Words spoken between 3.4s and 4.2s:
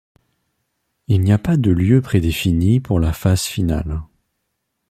finale.